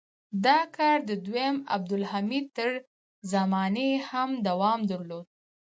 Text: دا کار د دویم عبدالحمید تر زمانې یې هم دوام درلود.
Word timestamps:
دا 0.45 0.59
کار 0.77 0.97
د 1.09 1.11
دویم 1.25 1.55
عبدالحمید 1.75 2.45
تر 2.57 2.69
زمانې 3.33 3.85
یې 3.93 3.99
هم 4.09 4.29
دوام 4.47 4.79
درلود. 4.91 5.25